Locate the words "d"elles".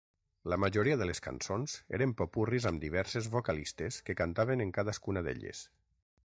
5.31-5.63